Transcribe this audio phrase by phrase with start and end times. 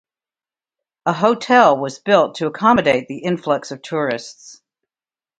[1.05, 4.59] A hotel was built to accommodate the influx of tourists.